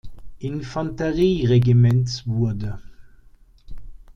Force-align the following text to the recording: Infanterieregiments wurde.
Infanterieregiments 0.39 2.25
wurde. 2.25 2.81